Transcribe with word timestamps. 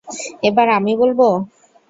এবার 0.43 0.67
আমি 0.77 0.93
বলব? 1.01 1.19